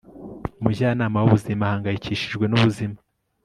umujyanama 0.59 1.17
w'ubuzima 1.19 1.63
ahangayikishijwe 1.65 2.45
n'ubuzima 2.47 2.97